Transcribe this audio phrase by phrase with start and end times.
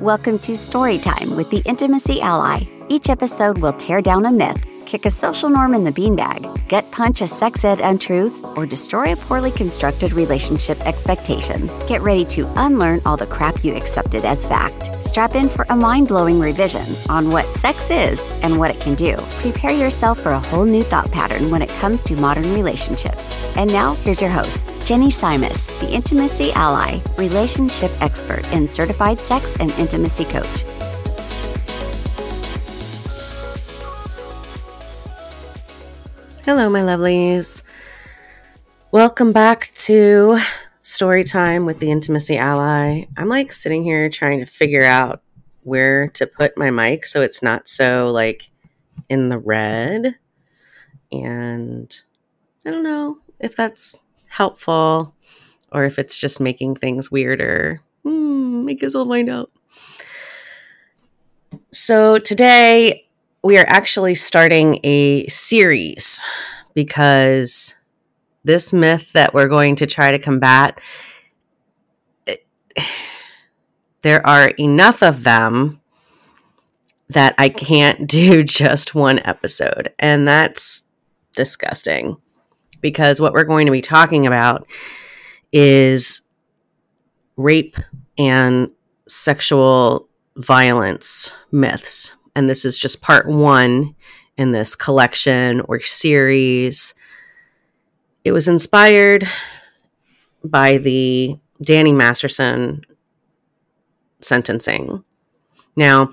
[0.00, 2.60] Welcome to Storytime with the Intimacy Ally.
[2.88, 6.90] Each episode will tear down a myth, kick a social norm in the beanbag, gut
[6.90, 11.66] punch a sex ed untruth, or destroy a poorly constructed relationship expectation.
[11.86, 14.88] Get ready to unlearn all the crap you accepted as fact.
[15.04, 18.94] Strap in for a mind blowing revision on what sex is and what it can
[18.94, 19.14] do.
[19.42, 23.36] Prepare yourself for a whole new thought pattern when it comes to modern relationships.
[23.58, 29.54] And now, here's your host, Jenny Simus, the Intimacy Ally, relationship expert and certified sex
[29.60, 30.64] and intimacy coach.
[36.48, 37.62] Hello, my lovelies.
[38.90, 40.38] Welcome back to
[40.80, 43.04] Story Time with the Intimacy Ally.
[43.18, 45.20] I'm like sitting here trying to figure out
[45.64, 48.50] where to put my mic so it's not so like
[49.10, 50.16] in the red.
[51.12, 51.94] And
[52.64, 55.14] I don't know if that's helpful
[55.70, 57.82] or if it's just making things weirder.
[58.04, 59.50] Hmm, I guess I'll find out.
[61.72, 63.07] So today
[63.42, 66.24] we are actually starting a series
[66.74, 67.76] because
[68.44, 70.80] this myth that we're going to try to combat
[72.26, 72.44] it,
[74.02, 75.80] there are enough of them
[77.08, 79.92] that I can't do just one episode.
[79.98, 80.84] And that's
[81.34, 82.16] disgusting
[82.80, 84.66] because what we're going to be talking about
[85.52, 86.22] is
[87.36, 87.76] rape
[88.18, 88.70] and
[89.06, 93.96] sexual violence myths and this is just part one
[94.36, 96.94] in this collection or series.
[98.22, 99.26] It was inspired
[100.44, 102.82] by the Danny Masterson
[104.20, 105.02] sentencing.
[105.74, 106.12] Now,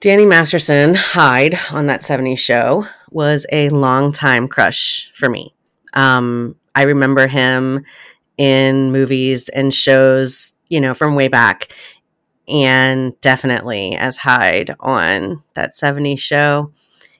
[0.00, 5.54] Danny Masterson, Hyde, on that 70s show, was a longtime crush for me.
[5.94, 7.84] Um, I remember him
[8.36, 11.72] in movies and shows, you know, from way back
[12.48, 16.72] and definitely as Hyde on that 70s show.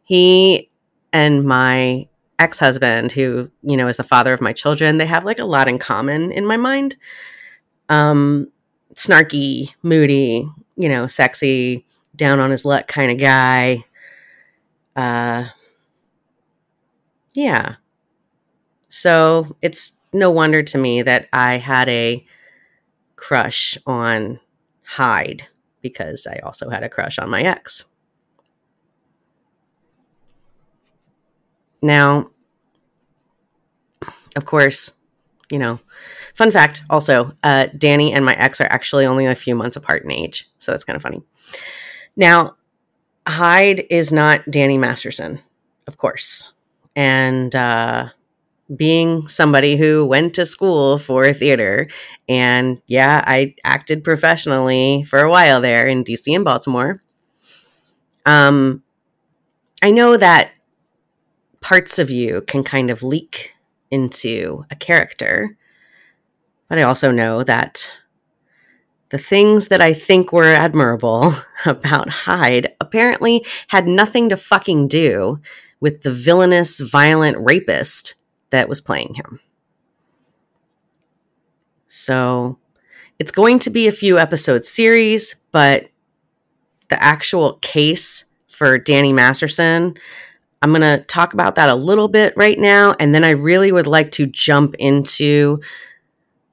[0.04, 0.70] He
[1.12, 2.08] and my
[2.38, 5.44] ex husband, who, you know, is the father of my children, they have like a
[5.44, 6.96] lot in common in my mind.
[7.88, 8.48] Um,
[8.94, 11.84] snarky, moody, you know, sexy,
[12.16, 13.84] down on his luck kind of guy.
[14.96, 15.46] Uh,
[17.34, 17.76] yeah.
[18.88, 22.24] So it's no wonder to me that I had a
[23.16, 24.40] crush on
[24.84, 25.48] Hyde
[25.80, 27.84] because I also had a crush on my ex.
[31.82, 32.30] Now,
[34.36, 34.92] of course,
[35.50, 35.80] you know,
[36.34, 40.04] fun fact also, uh, Danny and my ex are actually only a few months apart
[40.04, 40.48] in age.
[40.58, 41.22] So that's kind of funny.
[42.16, 42.56] Now,
[43.26, 45.40] Hyde is not Danny Masterson,
[45.86, 46.52] of course.
[46.94, 48.08] And uh,
[48.76, 51.88] being somebody who went to school for theater.
[52.28, 57.02] And yeah i acted professionally for a while there in dc and baltimore.
[58.26, 58.82] Um
[59.82, 60.52] i know that
[61.60, 63.54] parts of you can kind of leak
[63.90, 65.56] into a character
[66.68, 67.92] but i also know that
[69.10, 71.34] the things that i think were admirable
[71.66, 75.40] about hyde apparently had nothing to fucking do
[75.78, 78.14] with the villainous violent rapist
[78.52, 79.40] that was playing him.
[81.88, 82.58] So
[83.18, 85.88] it's going to be a few episode series, but
[86.88, 89.94] the actual case for Danny Masterson,
[90.62, 92.94] I'm going to talk about that a little bit right now.
[92.98, 95.60] And then I really would like to jump into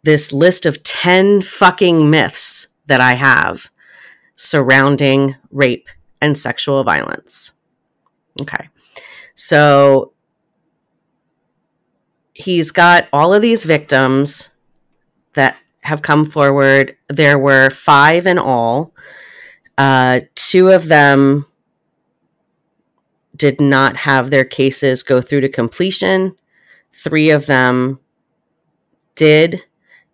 [0.04, 3.70] this list of 10 fucking myths that I have
[4.36, 5.90] surrounding rape
[6.22, 7.54] and sexual violence.
[8.42, 8.70] Okay.
[9.36, 10.14] So
[12.40, 14.50] he's got all of these victims
[15.34, 16.96] that have come forward.
[17.10, 18.94] There were five in all.
[19.78, 21.46] Uh, two of them
[23.36, 26.36] did not have their cases go through to completion.
[26.92, 28.00] Three of them
[29.16, 29.66] did,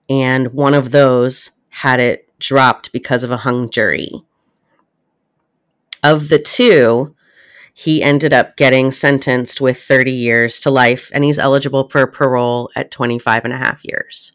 [0.10, 4.12] and one of those had it dropped because of a hung jury.
[6.04, 7.16] Of the two,
[7.78, 12.72] he ended up getting sentenced with 30 years to life and he's eligible for parole
[12.74, 14.32] at 25 and a half years.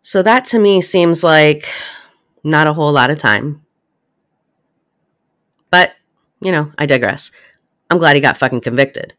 [0.00, 1.68] So that to me seems like
[2.42, 3.62] not a whole lot of time.
[5.70, 5.94] But,
[6.40, 7.30] you know, I digress.
[7.90, 9.12] I'm glad he got fucking convicted.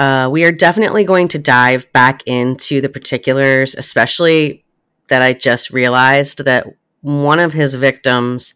[0.00, 4.64] Uh, we are definitely going to dive back into the particulars, especially
[5.06, 6.66] that I just realized that
[7.02, 8.54] one of his victims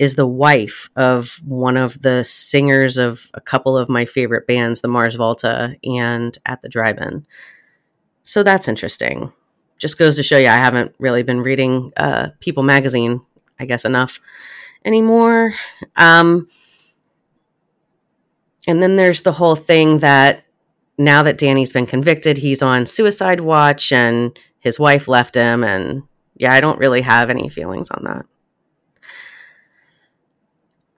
[0.00, 4.80] is the wife of one of the singers of a couple of my favorite bands,
[4.80, 7.24] the Mars Volta and At the Drive In.
[8.24, 9.32] So that's interesting
[9.80, 13.22] just goes to show you I haven't really been reading uh, People magazine,
[13.58, 14.20] I guess, enough
[14.84, 15.54] anymore.
[15.96, 16.48] Um,
[18.68, 20.44] and then there's the whole thing that
[20.98, 25.64] now that Danny's been convicted, he's on suicide watch and his wife left him.
[25.64, 26.02] And
[26.36, 28.26] yeah, I don't really have any feelings on that.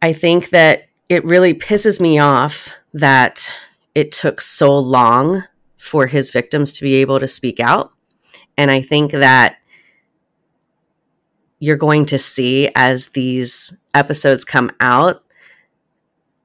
[0.03, 3.53] I think that it really pisses me off that
[3.95, 5.45] it took so long
[5.79, 7.93] for his victims to be able to speak out.
[8.57, 9.57] And I think that
[11.61, 15.23] you're going to see as these episodes come out,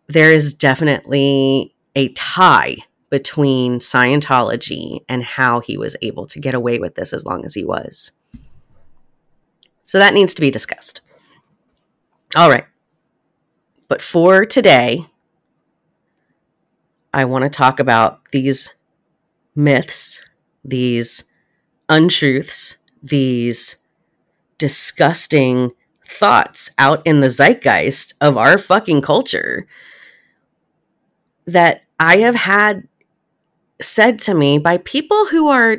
[0.06, 2.76] there is definitely a tie
[3.10, 7.56] between Scientology and how he was able to get away with this as long as
[7.56, 8.12] he was.
[9.86, 11.02] So that needs to be discussed.
[12.36, 12.66] All right.
[13.88, 15.06] But for today,
[17.14, 18.76] I want to talk about these
[19.56, 20.24] myths,
[20.64, 21.24] these
[21.88, 23.78] untruths, these
[24.58, 25.72] disgusting
[26.06, 29.68] thoughts out in the zeitgeist of our fucking culture
[31.46, 32.88] that I have had
[33.82, 35.78] said to me by people who are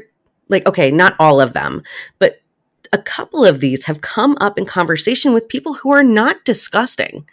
[0.49, 1.83] like, okay, not all of them,
[2.19, 2.41] but
[2.93, 7.27] a couple of these have come up in conversation with people who are not disgusting.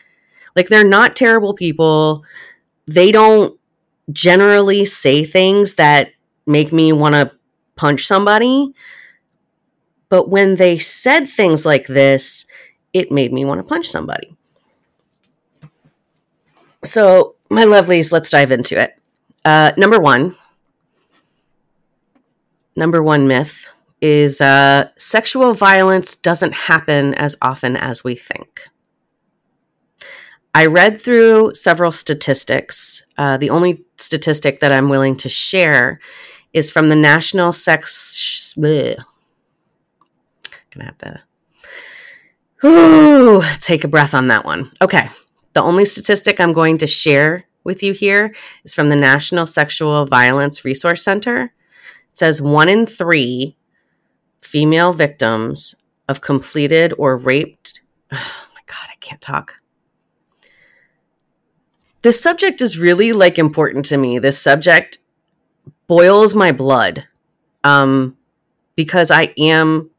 [0.56, 2.24] Like, they're not terrible people.
[2.88, 3.60] They don't
[4.12, 6.12] generally say things that
[6.46, 7.32] make me want to
[7.76, 8.74] punch somebody.
[10.10, 12.46] But when they said things like this,
[12.94, 14.36] it made me want to punch somebody.
[16.84, 18.98] So, my lovelies, let's dive into it.
[19.44, 20.36] Uh, number one,
[22.76, 23.70] number one myth
[24.02, 28.68] is uh, sexual violence doesn't happen as often as we think.
[30.56, 33.06] I read through several statistics.
[33.18, 36.00] Uh, the only statistic that I'm willing to share
[36.54, 38.54] is from the National Sex.
[38.58, 38.96] Bleh.
[40.74, 41.24] Gonna have to
[42.62, 44.72] whew, take a breath on that one.
[44.82, 45.10] Okay.
[45.52, 50.06] The only statistic I'm going to share with you here is from the National Sexual
[50.06, 51.52] Violence Resource Center It
[52.14, 53.58] says one in three
[54.42, 55.76] female victims
[56.08, 57.82] of completed or raped.
[58.14, 59.58] Oh my God, I can't talk.
[62.06, 64.20] This subject is really like important to me.
[64.20, 65.00] This subject
[65.88, 67.08] boils my blood
[67.64, 68.16] um,
[68.76, 69.90] because I am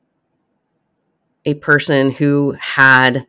[1.44, 3.26] a person who had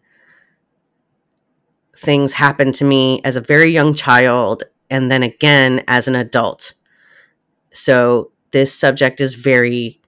[1.97, 6.75] things happen to me as a very young child and then again as an adult.
[7.73, 9.99] So this subject is very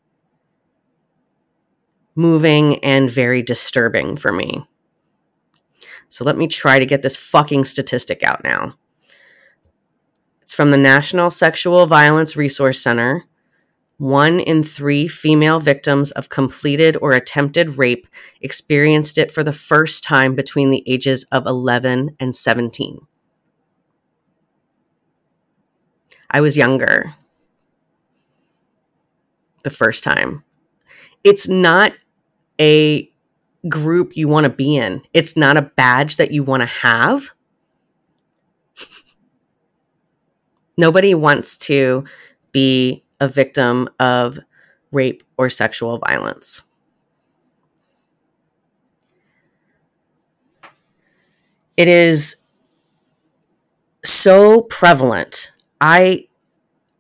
[2.14, 4.69] moving and very disturbing for me.
[6.10, 8.74] So let me try to get this fucking statistic out now.
[10.42, 13.26] It's from the National Sexual Violence Resource Center.
[13.98, 18.08] One in three female victims of completed or attempted rape
[18.42, 23.06] experienced it for the first time between the ages of 11 and 17.
[26.32, 27.16] I was younger
[29.64, 30.44] the first time.
[31.24, 31.94] It's not
[32.60, 33.12] a
[33.68, 37.32] group you want to be in, it's not a badge that you want to have.
[40.78, 42.06] Nobody wants to
[42.52, 44.40] be a victim of
[44.92, 46.62] rape or sexual violence.
[51.76, 52.38] It is
[54.06, 55.52] so prevalent.
[55.82, 56.28] I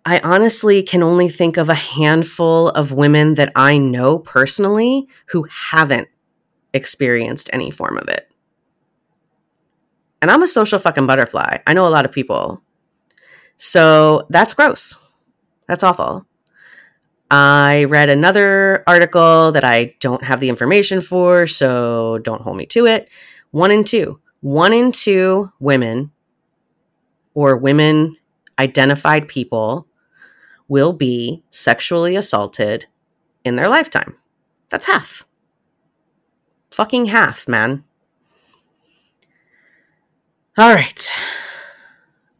[0.05, 5.43] I honestly can only think of a handful of women that I know personally who
[5.43, 6.07] haven't
[6.73, 8.31] experienced any form of it.
[10.21, 11.59] And I'm a social fucking butterfly.
[11.65, 12.61] I know a lot of people.
[13.55, 14.95] So that's gross.
[15.67, 16.25] That's awful.
[17.31, 22.65] I read another article that I don't have the information for, so don't hold me
[22.67, 23.09] to it.
[23.51, 24.19] One in two.
[24.41, 26.11] One in two women
[27.33, 28.17] or women
[28.57, 29.87] identified people
[30.67, 32.85] will be sexually assaulted
[33.43, 34.17] in their lifetime.
[34.69, 35.25] That's half.
[36.71, 37.83] Fucking half, man.
[40.57, 41.11] All right.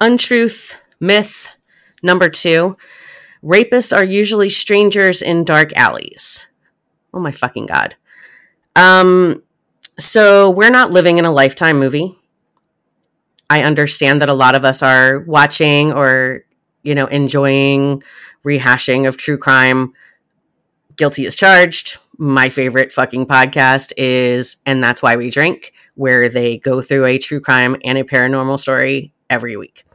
[0.01, 1.49] Untruth, myth,
[2.03, 2.77] number two.
[3.43, 6.47] Rapists are usually strangers in dark alleys.
[7.13, 7.95] Oh my fucking God.
[8.75, 9.43] Um,
[9.97, 12.15] so we're not living in a lifetime movie.
[13.49, 16.43] I understand that a lot of us are watching or
[16.83, 18.03] you know, enjoying
[18.45, 19.93] rehashing of true crime.
[20.95, 21.97] Guilty as charged.
[22.21, 27.17] My favorite fucking podcast is And That's Why We Drink, where they go through a
[27.17, 29.85] true crime and a paranormal story every week.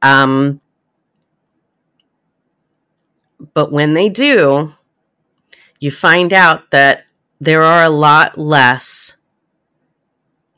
[0.00, 0.62] Um,
[3.52, 4.72] but when they do,
[5.80, 7.04] you find out that
[7.42, 9.18] there are a lot less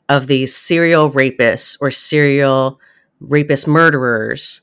[0.07, 2.79] of these serial rapists or serial
[3.19, 4.61] rapist murderers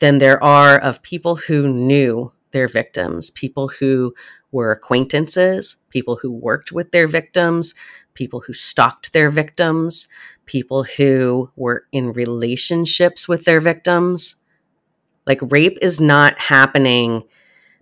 [0.00, 4.14] than there are of people who knew their victims, people who
[4.52, 7.74] were acquaintances, people who worked with their victims,
[8.14, 10.08] people who stalked their victims,
[10.46, 14.36] people who were in relationships with their victims.
[15.26, 17.24] Like, rape is not happening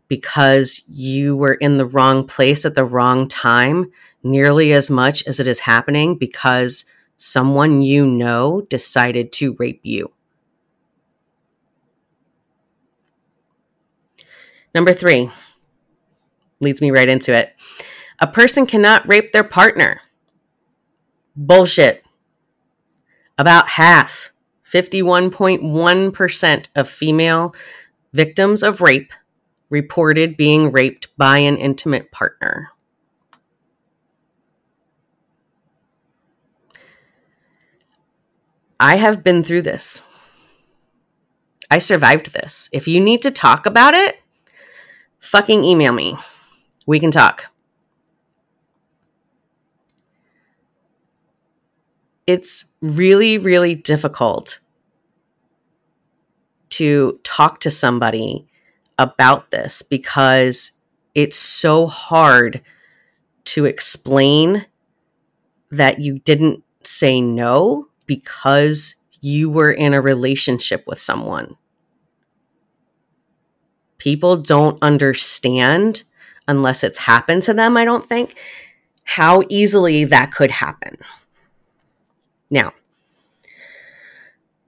[0.09, 3.91] because you were in the wrong place at the wrong time
[4.23, 6.85] nearly as much as it is happening because
[7.17, 10.11] someone you know decided to rape you.
[14.75, 15.31] Number three
[16.65, 17.55] leads me right into it.
[18.19, 20.01] A person cannot rape their partner.
[21.37, 22.05] Bullshit.
[23.37, 24.33] About half,
[24.71, 27.55] 51.1% of female
[28.13, 29.13] victims of rape
[29.71, 32.71] reported being raped by an intimate partner.
[38.79, 40.03] I have been through this.
[41.71, 42.69] I survived this.
[42.73, 44.21] If you need to talk about it,
[45.19, 46.17] fucking email me.
[46.87, 47.47] We can talk.
[52.27, 54.61] It's really, really difficult
[56.71, 58.47] to talk to somebody
[58.99, 60.73] about this because
[61.15, 62.63] it's so hard
[63.45, 64.67] to explain
[65.71, 71.57] that you didn't say no because you were in a relationship with someone.
[73.99, 76.05] People don't understand
[76.47, 78.37] unless it's happened to them, I don't think,
[79.05, 80.97] how easily that could happen.
[82.51, 82.73] Now,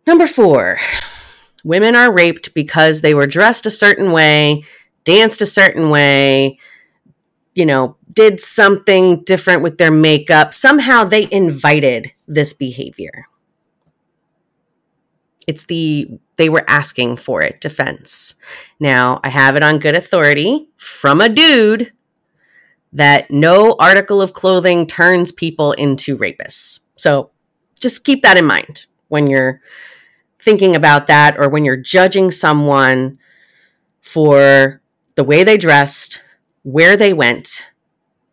[0.06, 0.78] number four,
[1.64, 4.64] women are raped because they were dressed a certain way,
[5.04, 6.58] danced a certain way,
[7.54, 10.52] you know, did something different with their makeup.
[10.52, 13.26] Somehow they invited this behavior.
[15.46, 18.34] It's the they were asking for it defense.
[18.78, 21.92] Now, I have it on good authority from a dude
[22.92, 26.80] that no article of clothing turns people into rapists.
[26.96, 27.30] So
[27.80, 29.60] just keep that in mind when you're
[30.38, 33.18] thinking about that or when you're judging someone
[34.00, 34.80] for
[35.14, 36.22] the way they dressed,
[36.62, 37.66] where they went,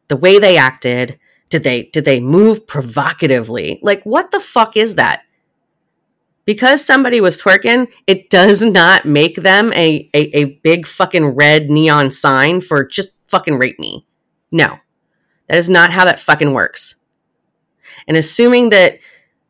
[0.08, 1.20] the way they acted,
[1.50, 3.80] did they did they move provocatively?
[3.82, 5.24] Like what the fuck is that?
[6.46, 11.70] Because somebody was twerking, it does not make them a, a, a, big fucking red
[11.70, 14.06] neon sign for just fucking rape me.
[14.52, 14.80] No,
[15.48, 16.96] that is not how that fucking works.
[18.08, 19.00] And assuming that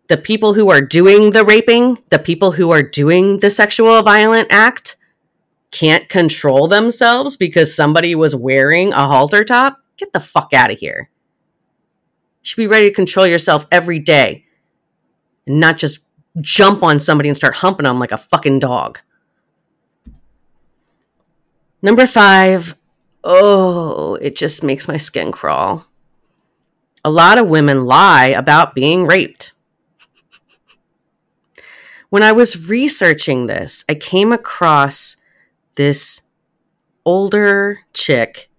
[0.08, 4.48] the people who are doing the raping, the people who are doing the sexual violent
[4.52, 4.96] act,
[5.72, 10.78] can't control themselves because somebody was wearing a halter top, get the fuck out of
[10.78, 11.10] here.
[12.42, 14.46] You should be ready to control yourself every day
[15.48, 16.00] and not just
[16.42, 19.00] jump on somebody and start humping them like a fucking dog.
[21.82, 22.78] Number five,
[23.24, 25.86] oh, it just makes my skin crawl.
[27.06, 29.54] A lot of women lie about being raped.
[32.10, 35.18] When I was researching this, I came across
[35.76, 36.22] this
[37.06, 38.50] older chick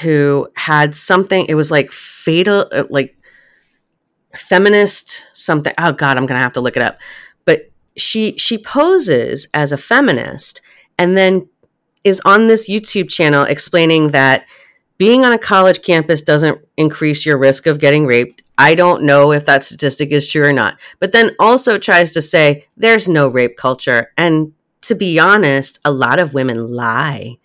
[0.00, 3.15] who had something, it was like fatal, like
[4.36, 5.72] feminist something.
[5.78, 6.98] Oh God, I'm gonna have to look it up.
[7.44, 10.60] But she she poses as a feminist
[10.98, 11.48] and then
[12.04, 14.46] is on this YouTube channel explaining that
[14.98, 18.42] being on a college campus doesn't increase your risk of getting raped.
[18.56, 20.78] I don't know if that statistic is true or not.
[21.00, 24.12] But then also tries to say there's no rape culture.
[24.16, 24.52] And
[24.82, 27.36] to be honest, a lot of women lie.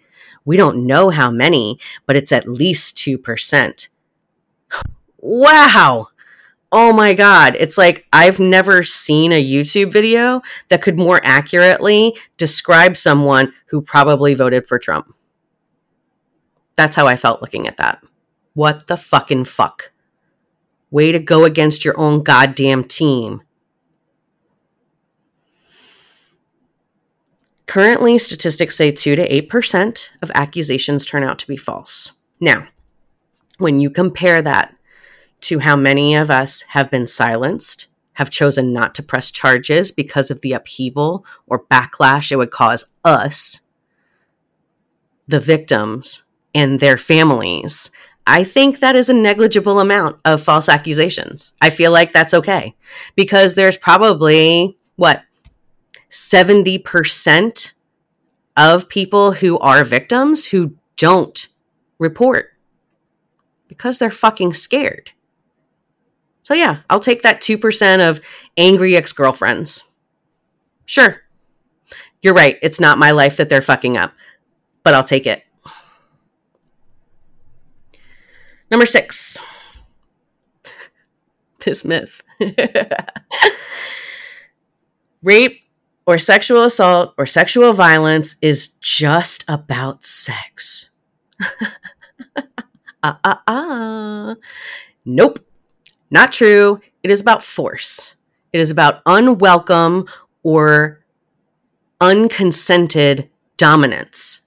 [0.46, 3.90] We don't know how many, but it's at least 2%.
[5.18, 6.08] Wow
[6.72, 12.18] oh my God, it's like I've never seen a YouTube video that could more accurately
[12.38, 15.14] describe someone who probably voted for Trump.
[16.76, 18.04] That's how I felt looking at that.
[18.54, 19.92] What the fucking fuck?
[20.90, 23.42] Way to go against your own goddamn team.
[27.66, 32.14] Currently, statistics say 2 to 8% of accusations turn out to be false.
[32.42, 32.68] Now,
[33.60, 34.76] when you compare that
[35.52, 40.32] to how many of us have been silenced, have chosen not to press charges because
[40.32, 43.60] of the upheaval or backlash it would cause us,
[45.28, 46.24] the victims,
[46.56, 47.92] and their families.
[48.26, 51.52] I think that is a negligible amount of false accusations.
[51.60, 52.74] I feel like that's okay
[53.18, 55.24] because there's probably what
[56.10, 57.74] 70%
[58.56, 61.50] of people who are victims who don't
[62.00, 62.54] report
[63.68, 65.12] because they're fucking scared.
[66.42, 68.20] So, yeah, I'll take that 2% of
[68.58, 69.84] angry ex girlfriends.
[70.86, 71.22] Sure.
[72.22, 72.58] You're right.
[72.62, 74.14] It's not my life that they're fucking up,
[74.84, 75.44] but I'll take it.
[78.70, 79.42] Number six.
[81.66, 82.24] this myth.
[85.24, 85.62] Rape
[86.06, 90.90] or sexual assault or sexual violence is just about sex.
[93.04, 94.36] ah, ah, ah.
[95.06, 95.46] Nope.
[96.12, 96.82] Not true.
[97.04, 98.18] It is about force.
[98.54, 100.08] It is about unwelcome
[100.44, 101.04] or
[102.02, 104.42] unconsented dominance.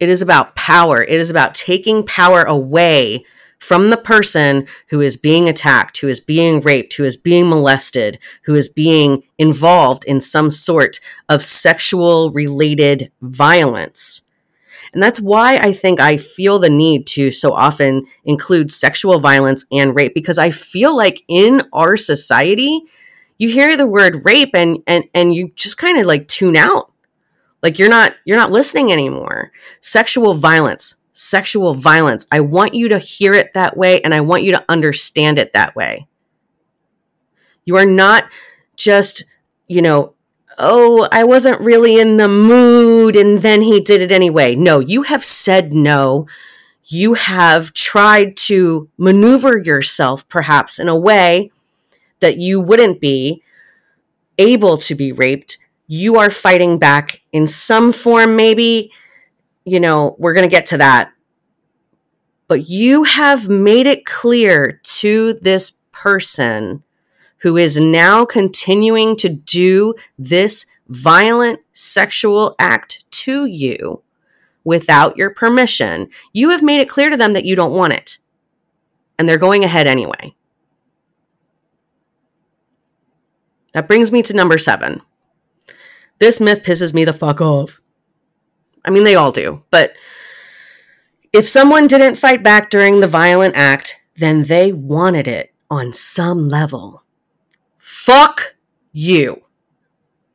[0.00, 1.02] It is about power.
[1.02, 3.24] It is about taking power away
[3.58, 8.18] from the person who is being attacked, who is being raped, who is being molested,
[8.44, 14.25] who is being involved in some sort of sexual related violence.
[14.96, 19.66] And that's why I think I feel the need to so often include sexual violence
[19.70, 22.80] and rape because I feel like in our society,
[23.36, 26.90] you hear the word rape and and and you just kind of like tune out.
[27.62, 29.52] Like you're not you're not listening anymore.
[29.82, 32.26] Sexual violence sexual violence.
[32.32, 35.52] I want you to hear it that way and i want you to understand it
[35.52, 36.06] that way.
[37.66, 38.30] You are not
[38.76, 39.24] just
[39.68, 40.14] you know
[40.58, 45.02] oh i wasn't really in the mood and then he did it anyway no you
[45.02, 46.26] have said no
[46.84, 51.50] you have tried to maneuver yourself perhaps in a way
[52.20, 53.42] that you wouldn't be
[54.38, 58.92] able to be raped, you are fighting back in some form, maybe.
[59.64, 61.12] You know, we're going to get to that.
[62.48, 66.84] But you have made it clear to this person
[67.46, 74.02] who is now continuing to do this violent sexual act to you
[74.64, 76.08] without your permission.
[76.32, 78.18] You have made it clear to them that you don't want it.
[79.16, 80.34] And they're going ahead anyway.
[83.70, 85.02] That brings me to number seven.
[86.18, 87.80] This myth pisses me the fuck off.
[88.84, 89.94] I mean, they all do, but
[91.32, 96.48] if someone didn't fight back during the violent act, then they wanted it on some
[96.48, 97.04] level.
[97.88, 98.56] Fuck
[98.92, 99.42] you.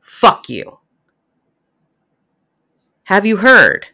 [0.00, 0.78] Fuck you.
[3.04, 3.88] Have you heard?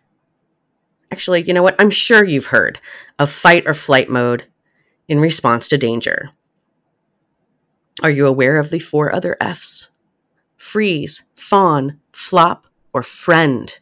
[1.11, 1.75] Actually, you know what?
[1.77, 2.79] I'm sure you've heard
[3.19, 4.45] of fight or flight mode
[5.09, 6.31] in response to danger.
[8.01, 9.89] Are you aware of the four other F's?
[10.57, 13.77] Freeze, fawn, flop, or friend.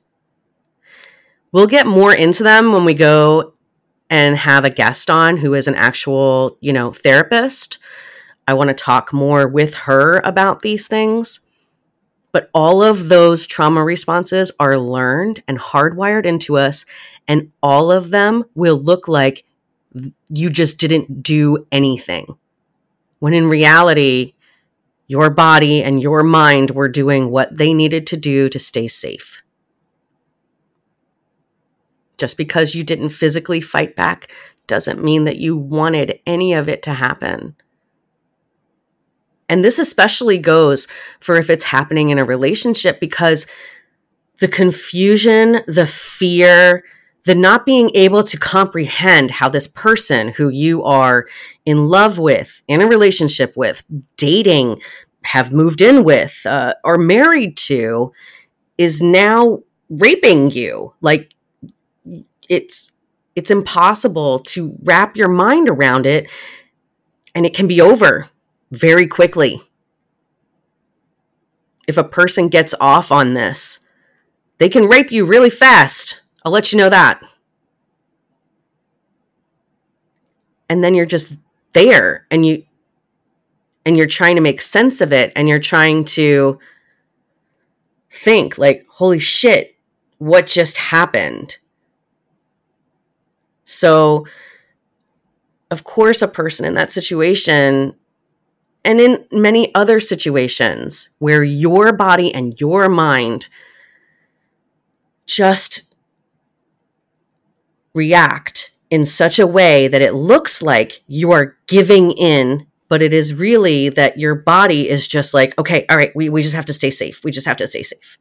[1.53, 3.53] We'll get more into them when we go
[4.09, 7.79] and have a guest on who is an actual, you know, therapist.
[8.49, 11.41] I want to talk more with her about these things.
[12.33, 16.85] But all of those trauma responses are learned and hardwired into us,
[17.27, 19.45] and all of them will look like
[20.29, 22.37] you just didn't do anything
[23.19, 24.35] when in reality,
[25.07, 29.43] your body and your mind were doing what they needed to do to stay safe.
[32.19, 34.33] Just because you didn't physically fight back
[34.67, 37.57] doesn't mean that you wanted any of it to happen.
[39.49, 40.89] And this especially goes
[41.21, 43.47] for if it's happening in a relationship because
[44.41, 46.85] the confusion, the fear,
[47.25, 51.27] the not being able to comprehend how this person who you are
[51.65, 53.83] in love with, in a relationship with,
[54.17, 54.81] dating,
[55.25, 58.13] have moved in with, uh, or married to,
[58.79, 60.95] is now raping you.
[61.01, 61.35] Like
[62.49, 62.93] it's
[63.35, 66.31] it's impossible to wrap your mind around it,
[67.35, 68.29] and it can be over
[68.71, 69.63] very quickly.
[71.87, 73.81] If a person gets off on this,
[74.59, 77.21] they can rape you really fast I'll let you know that.
[80.71, 81.33] And then you're just
[81.73, 82.65] there and you
[83.85, 86.61] and you're trying to make sense of it and you're trying to
[88.11, 89.75] think like holy shit
[90.19, 91.59] what just happened
[93.65, 94.27] so
[95.71, 97.95] of course a person in that situation
[98.87, 103.49] and in many other situations where your body and your mind
[105.27, 105.93] just
[107.95, 113.13] react in such a way that it looks like you are giving in, but it
[113.13, 116.67] is really that your body is just like, okay, all right, we, we just have
[116.67, 117.25] to stay safe.
[117.25, 118.17] We just have to stay safe.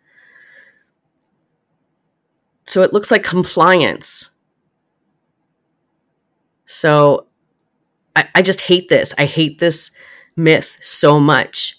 [2.63, 4.31] So it looks like compliance.
[6.65, 7.27] So
[8.15, 9.13] I, I just hate this.
[9.19, 9.91] I hate this
[10.35, 11.77] myth so much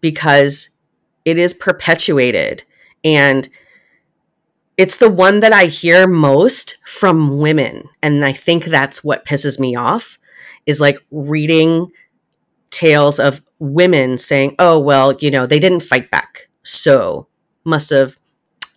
[0.00, 0.70] because
[1.24, 2.64] it is perpetuated
[3.04, 3.48] and
[4.76, 7.88] it's the one that I hear most from women.
[8.00, 10.18] And I think that's what pisses me off
[10.66, 11.90] is like reading
[12.70, 16.48] tales of women saying, "Oh, well, you know, they didn't fight back.
[16.62, 17.26] So
[17.64, 18.16] must have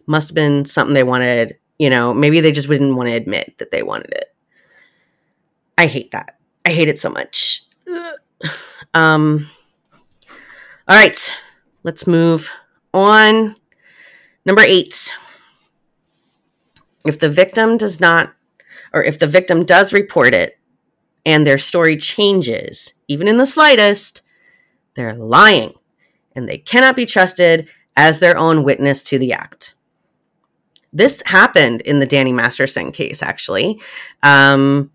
[0.08, 3.56] must have been something they wanted, you know, maybe they just didn't want to admit
[3.60, 4.34] that they wanted it."
[5.78, 6.38] I hate that.
[6.66, 7.64] I hate it so much.
[8.94, 9.50] Um
[10.88, 11.36] All right.
[11.84, 12.52] Let's move
[12.94, 13.56] on.
[14.46, 15.16] Number 8
[17.06, 18.34] if the victim does not,
[18.94, 20.60] or if the victim does report it
[21.26, 24.22] and their story changes, even in the slightest,
[24.96, 25.74] they're lying
[26.36, 29.76] and they cannot be trusted as their own witness to the act.
[30.94, 33.80] This happened in the Danny Masterson case, actually.
[34.24, 34.92] Um,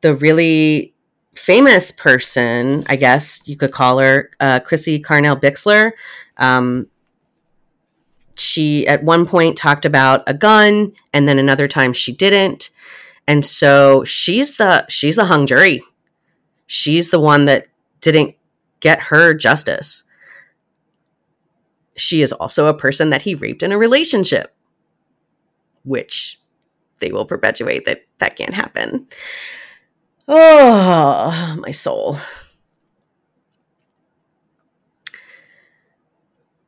[0.00, 0.94] the really
[1.34, 5.92] famous person, I guess you could call her, uh, Chrissie Carnell Bixler,
[6.36, 6.88] um,
[8.36, 12.70] she at one point talked about a gun and then another time she didn't.
[13.26, 15.82] And so she's the she's the hung jury.
[16.66, 17.66] She's the one that
[18.00, 18.34] didn't
[18.80, 20.04] get her justice.
[21.96, 24.54] She is also a person that he raped in a relationship
[25.84, 26.40] which
[27.00, 29.06] they will perpetuate that that can't happen
[30.30, 32.16] oh my soul.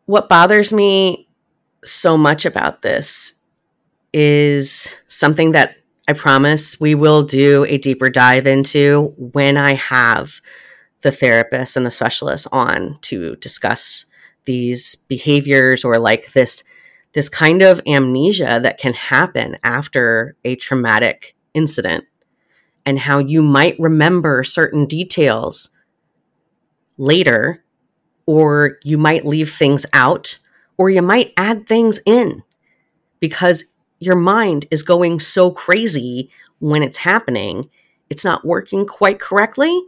[0.07, 1.29] What bothers me
[1.85, 3.35] so much about this
[4.12, 5.77] is something that
[6.09, 10.40] I promise we will do a deeper dive into when I have
[11.03, 14.07] the therapist and the specialist on to discuss
[14.44, 16.64] these behaviors or like this
[17.12, 22.05] this kind of amnesia that can happen after a traumatic incident
[22.85, 25.71] and how you might remember certain details
[26.99, 27.64] later
[28.27, 30.38] or you might leave things out
[30.77, 32.42] or you might add things in
[33.21, 33.64] because
[33.99, 37.71] your mind is going so crazy when it's happening.
[38.11, 39.81] It's not working quite correctly.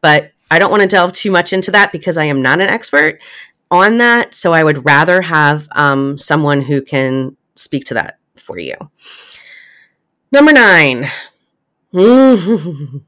[0.00, 2.68] But I don't want to delve too much into that because I am not an
[2.68, 3.20] expert
[3.70, 4.34] on that.
[4.34, 8.74] So I would rather have um, someone who can speak to that for you.
[10.32, 11.10] Number nine.
[11.92, 13.02] you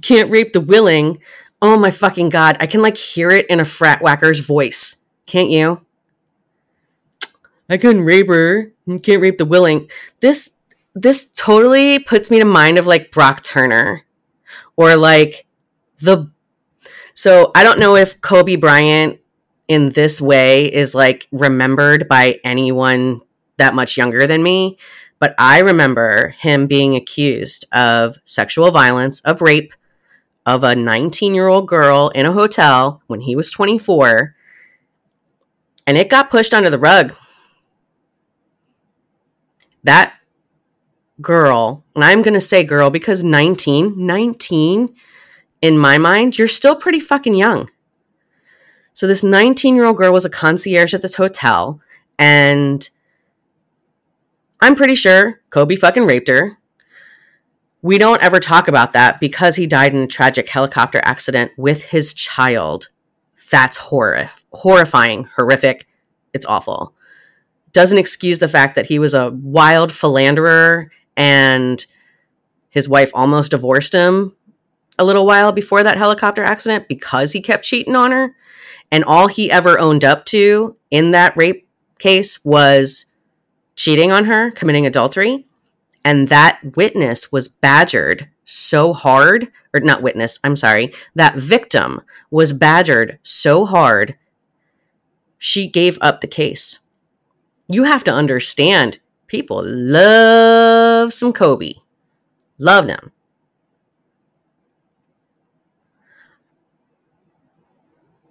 [0.00, 1.18] can't rape the willing.
[1.60, 2.56] Oh my fucking God.
[2.60, 5.04] I can like hear it in a frat whacker's voice.
[5.26, 5.84] Can't you?
[7.68, 8.72] I couldn't rape her.
[8.86, 9.90] You can't rape the willing.
[10.20, 10.52] This
[10.94, 14.04] this totally puts me to mind of like Brock Turner
[14.76, 15.46] or like
[16.00, 16.30] the
[17.14, 19.20] so I don't know if Kobe Bryant
[19.68, 23.20] in this way is like remembered by anyone
[23.58, 24.78] that much younger than me,
[25.20, 29.72] but I remember him being accused of sexual violence, of rape
[30.44, 34.34] of a 19-year-old girl in a hotel when he was 24
[35.86, 37.14] and it got pushed under the rug
[39.84, 40.14] that
[41.20, 44.94] girl, and I'm going to say girl because 19, 19
[45.62, 47.70] in my mind, you're still pretty fucking young.
[48.92, 51.80] So this 19 year old girl was a concierge at this hotel,
[52.18, 52.88] and
[54.62, 56.58] I'm pretty sure Kobe fucking raped her.
[57.82, 61.84] We don't ever talk about that because he died in a tragic helicopter accident with
[61.84, 62.88] his child.
[63.50, 65.86] That's horror, horrifying, horrific.
[66.34, 66.94] It's awful
[67.72, 71.84] doesn't excuse the fact that he was a wild philanderer and
[72.68, 74.36] his wife almost divorced him
[74.98, 78.34] a little while before that helicopter accident because he kept cheating on her.
[78.92, 81.68] And all he ever owned up to in that rape
[81.98, 83.06] case was
[83.82, 85.46] cheating on her, committing adultery.
[86.04, 92.52] And that witness was badgered so hard, or not witness, I'm sorry, that victim was
[92.52, 94.16] badgered so hard,
[95.38, 96.80] she gave up the case
[97.70, 101.74] you have to understand people love some Kobe.
[102.58, 103.12] Love them.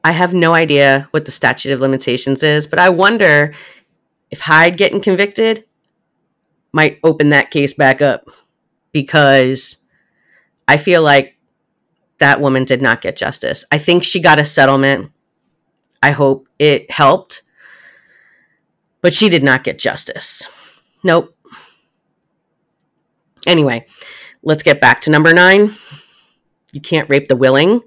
[0.03, 3.53] I have no idea what the statute of limitations is, but I wonder
[4.31, 5.65] if Hyde getting convicted
[6.71, 8.29] might open that case back up
[8.91, 9.77] because
[10.67, 11.37] I feel like
[12.19, 13.65] that woman did not get justice.
[13.71, 15.11] I think she got a settlement.
[16.03, 17.43] I hope it helped
[19.01, 20.47] but she did not get justice.
[21.03, 21.35] Nope.
[23.47, 23.85] Anyway,
[24.43, 25.75] let's get back to number nine.
[26.73, 27.81] You can't rape the willing.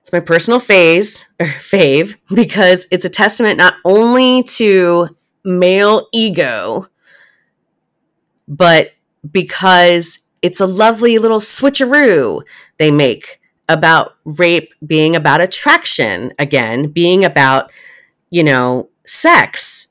[0.00, 5.16] It's my personal phase or fave because it's a testament not only to
[5.46, 6.86] male ego,
[8.48, 8.92] but
[9.30, 12.42] because it's a lovely little switcheroo
[12.78, 17.72] they make about rape being about attraction again, being about,
[18.30, 19.88] you know, sex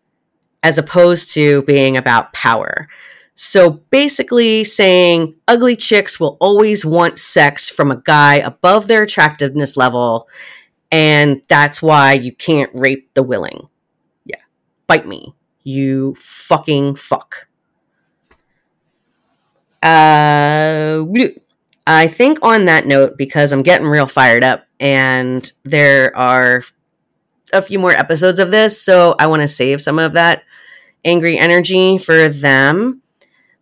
[0.63, 2.87] as opposed to being about power.
[3.35, 9.75] So basically, saying ugly chicks will always want sex from a guy above their attractiveness
[9.75, 10.29] level,
[10.89, 13.67] and that's why you can't rape the willing.
[14.23, 14.39] Yeah.
[14.87, 15.34] Bite me,
[15.65, 17.47] you fucking fuck.
[19.83, 21.03] Uh,
[21.85, 26.63] I think on that note, because I'm getting real fired up and there are
[27.51, 30.43] a few more episodes of this, so I want to save some of that
[31.03, 33.01] angry energy for them.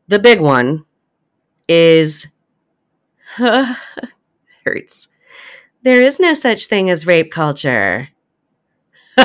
[0.07, 0.85] The big one
[1.67, 2.27] is
[3.35, 5.09] hurts.
[5.81, 8.09] There is no such thing as rape culture.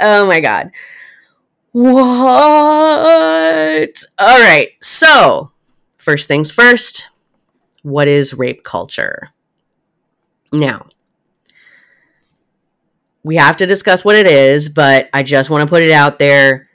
[0.00, 0.70] oh my god.
[1.72, 1.94] What?
[4.18, 4.70] All right.
[4.82, 5.52] So,
[5.98, 7.10] first things first,
[7.82, 9.30] what is rape culture?
[10.50, 10.86] Now,
[13.22, 16.18] we have to discuss what it is, but I just want to put it out
[16.18, 16.68] there.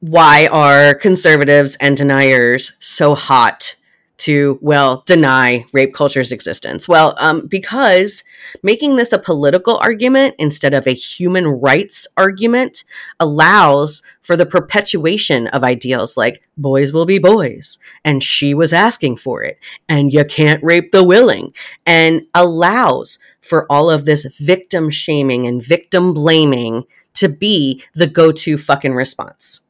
[0.00, 3.76] Why are conservatives and deniers so hot
[4.16, 6.88] to, well, deny rape culture's existence?
[6.88, 8.24] Well, um, because
[8.62, 12.84] making this a political argument instead of a human rights argument
[13.18, 19.16] allows for the perpetuation of ideals like boys will be boys and she was asking
[19.16, 21.52] for it and you can't rape the willing
[21.84, 28.32] and allows for all of this victim shaming and victim blaming to be the go
[28.32, 29.60] to fucking response.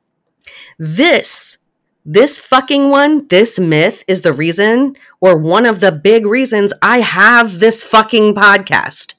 [0.79, 1.59] This
[2.05, 7.01] this fucking one, this myth is the reason or one of the big reasons I
[7.01, 9.15] have this fucking podcast.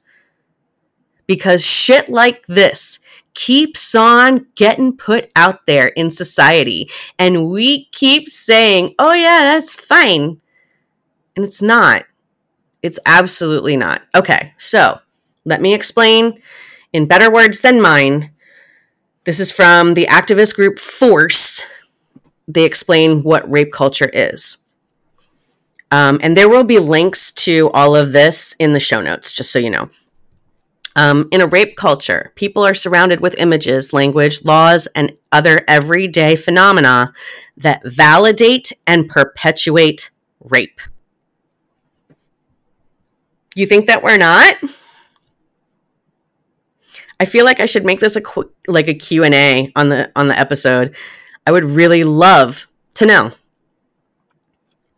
[1.25, 2.99] Because shit like this
[3.33, 6.89] keeps on getting put out there in society.
[7.17, 10.39] And we keep saying, oh, yeah, that's fine.
[11.35, 12.05] And it's not.
[12.83, 14.03] It's absolutely not.
[14.15, 14.99] Okay, so
[15.43, 16.39] let me explain
[16.93, 18.31] in better words than mine.
[19.23, 21.65] This is from the activist group Force
[22.47, 24.57] they explain what rape culture is.
[25.91, 29.51] Um, and there will be links to all of this in the show notes, just
[29.51, 29.89] so you know.
[30.97, 36.35] Um, in a rape culture, people are surrounded with images, language, laws, and other everyday
[36.37, 37.13] phenomena
[37.57, 40.79] that validate and perpetuate rape.
[43.55, 44.55] You think that we're not?
[47.19, 50.27] I feel like I should make this a qu- like a Q&A on the on
[50.27, 50.95] the episode
[51.45, 53.31] I would really love to know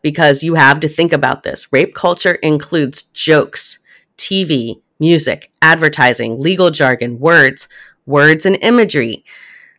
[0.02, 1.74] because you have to think about this.
[1.74, 3.80] Rape culture includes jokes,
[4.18, 7.68] TV, music, advertising, legal jargon, words,
[8.06, 9.26] words and imagery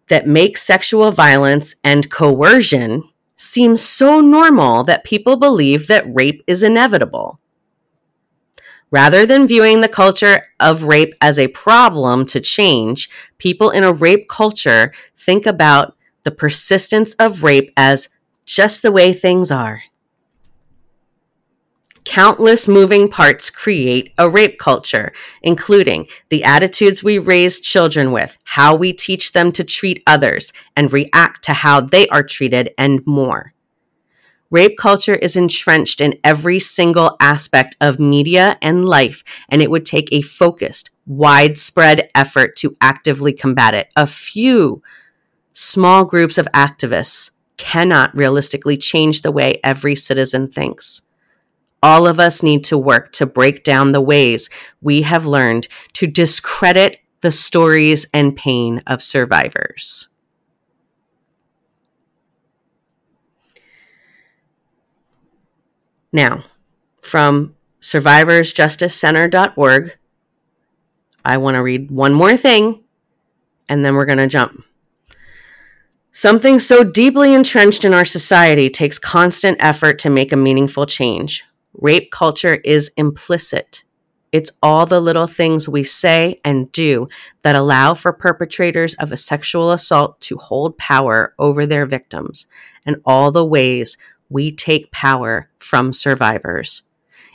[0.08, 3.02] that make sexual violence and coercion
[3.36, 7.40] seem so normal that people believe that rape is inevitable.
[8.90, 13.92] Rather than viewing the culture of rape as a problem to change, people in a
[13.92, 18.08] rape culture think about the persistence of rape as
[18.44, 19.82] just the way things are.
[22.04, 28.74] Countless moving parts create a rape culture, including the attitudes we raise children with, how
[28.74, 33.52] we teach them to treat others and react to how they are treated, and more.
[34.50, 39.84] Rape culture is entrenched in every single aspect of media and life, and it would
[39.84, 43.90] take a focused, widespread effort to actively combat it.
[43.94, 44.82] A few
[45.58, 51.02] small groups of activists cannot realistically change the way every citizen thinks.
[51.82, 54.48] All of us need to work to break down the ways
[54.80, 60.06] we have learned to discredit the stories and pain of survivors.
[66.12, 66.44] Now,
[67.00, 69.98] from survivorsjusticecenter.org,
[71.24, 72.84] I want to read one more thing
[73.68, 74.62] and then we're going to jump.
[76.20, 81.44] Something so deeply entrenched in our society takes constant effort to make a meaningful change.
[81.74, 83.84] Rape culture is implicit.
[84.32, 87.06] It's all the little things we say and do
[87.42, 92.48] that allow for perpetrators of a sexual assault to hold power over their victims,
[92.84, 93.96] and all the ways
[94.28, 96.82] we take power from survivors.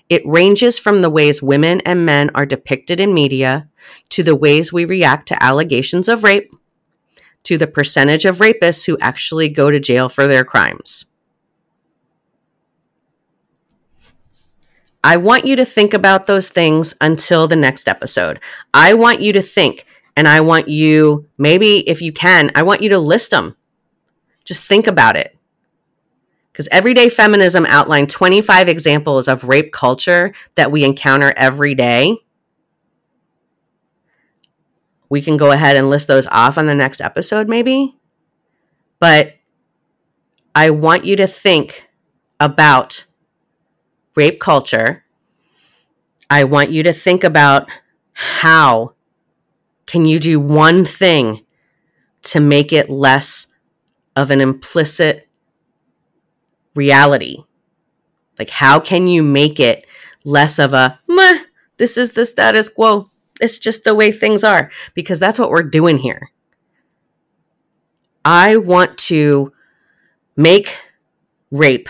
[0.10, 3.70] It ranges from the ways women and men are depicted in media
[4.10, 6.52] to the ways we react to allegations of rape
[7.44, 11.06] to the percentage of rapists who actually go to jail for their crimes.
[15.04, 18.40] I want you to think about those things until the next episode.
[18.74, 22.82] I want you to think, and I want you, maybe if you can, I want
[22.82, 23.58] you to list them.
[24.46, 25.38] Just think about it.
[26.52, 32.16] Because Everyday Feminism outlined 25 examples of rape culture that we encounter every day.
[35.14, 37.96] We can go ahead and list those off on the next episode, maybe.
[38.98, 39.36] But
[40.56, 41.88] I want you to think
[42.40, 43.06] about
[44.16, 45.06] rape culture.
[46.32, 47.70] I want you to think about
[48.14, 48.96] how
[49.86, 51.46] can you do one thing
[52.24, 53.46] to make it less
[54.16, 55.30] of an implicit
[56.74, 57.44] reality?
[58.40, 59.86] Like, how can you make it
[60.26, 61.00] less of a,
[61.78, 63.12] this is the status quo?
[63.44, 66.32] It's just the way things are, because that's what we're doing here.
[68.24, 69.52] I want to
[70.38, 70.78] make
[71.52, 71.90] rape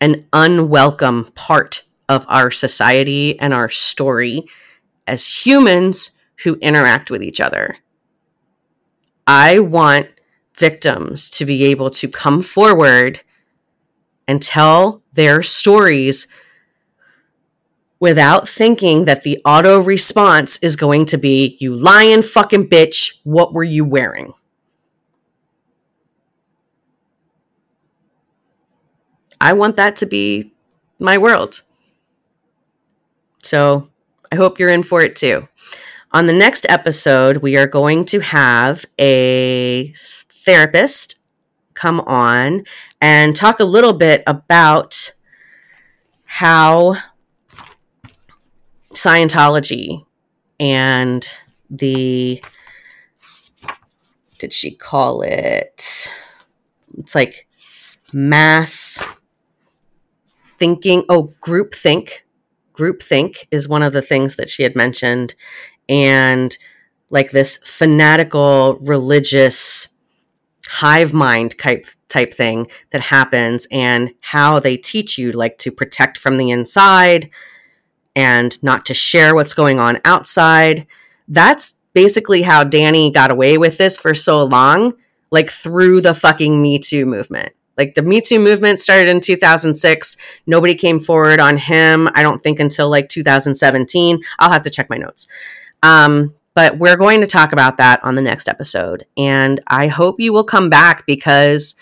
[0.00, 4.46] an unwelcome part of our society and our story
[5.04, 6.12] as humans
[6.44, 7.78] who interact with each other.
[9.26, 10.06] I want
[10.56, 13.22] victims to be able to come forward
[14.28, 16.28] and tell their stories
[17.98, 23.52] without thinking that the auto response is going to be, you lying fucking bitch, what
[23.52, 24.32] were you wearing?
[29.40, 30.52] I want that to be
[30.98, 31.62] my world.
[33.42, 33.90] So
[34.32, 35.48] I hope you're in for it too.
[36.12, 41.16] On the next episode, we are going to have a therapist
[41.74, 42.64] come on
[43.00, 45.12] and talk a little bit about
[46.24, 46.96] how
[48.96, 50.06] Scientology
[50.58, 51.28] and
[51.68, 52.42] the
[54.38, 56.10] did she call it?
[56.98, 57.46] It's like
[58.12, 58.98] mass
[60.58, 61.04] thinking.
[61.10, 62.26] Oh group think.
[62.72, 65.34] Group think is one of the things that she had mentioned.
[65.88, 66.56] And
[67.10, 69.88] like this fanatical religious
[70.68, 76.16] hive mind type type thing that happens and how they teach you like to protect
[76.16, 77.30] from the inside
[78.16, 80.86] and not to share what's going on outside
[81.28, 84.94] that's basically how Danny got away with this for so long
[85.30, 90.16] like through the fucking me too movement like the Me Too movement started in 2006.
[90.46, 94.20] Nobody came forward on him, I don't think, until like 2017.
[94.38, 95.28] I'll have to check my notes.
[95.82, 99.04] Um, but we're going to talk about that on the next episode.
[99.16, 101.76] And I hope you will come back because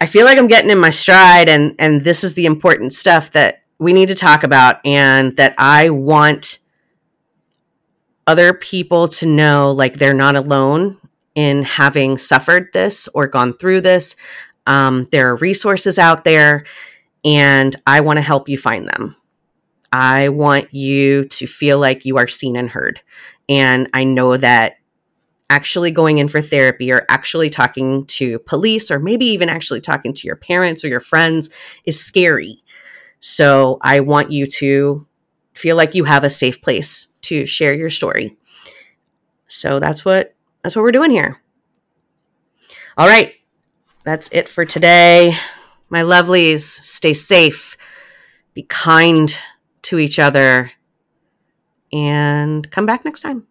[0.00, 3.32] I feel like I'm getting in my stride and and this is the important stuff
[3.32, 6.58] that we need to talk about and that I want
[8.26, 10.98] other people to know like they're not alone
[11.34, 14.16] in having suffered this or gone through this.
[14.66, 16.64] Um, there are resources out there,
[17.24, 19.16] and I want to help you find them.
[19.92, 23.00] I want you to feel like you are seen and heard.
[23.48, 24.76] And I know that
[25.50, 30.12] actually going in for therapy or actually talking to police or maybe even actually talking
[30.14, 32.63] to your parents or your friends is scary.
[33.26, 35.06] So I want you to
[35.54, 38.36] feel like you have a safe place to share your story.
[39.46, 41.40] So that's what that's what we're doing here.
[42.98, 43.32] All right.
[44.02, 45.38] That's it for today.
[45.88, 47.78] My lovelies, stay safe,
[48.52, 49.34] be kind
[49.84, 50.72] to each other,
[51.94, 53.46] and come back next time.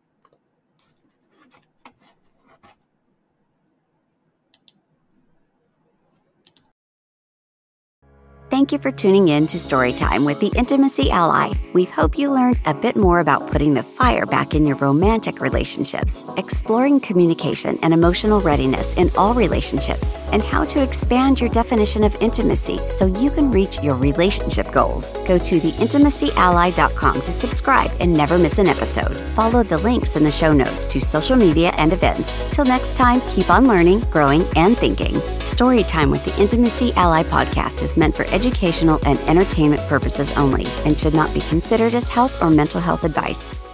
[8.53, 11.53] Thank you for tuning in to Storytime with the Intimacy Ally.
[11.73, 15.41] We hope you learned a bit more about putting the fire back in your romantic
[15.41, 22.03] relationships, exploring communication and emotional readiness in all relationships, and how to expand your definition
[22.03, 25.13] of intimacy so you can reach your relationship goals.
[25.27, 29.17] Go to theintimacyally.com to subscribe and never miss an episode.
[29.33, 32.37] Follow the links in the show notes to social media and events.
[32.51, 35.15] Till next time, keep on learning, growing, and thinking.
[35.41, 40.65] Storytime with the Intimacy Ally podcast is meant for education educational and entertainment purposes only
[40.85, 43.72] and should not be considered as health or mental health advice.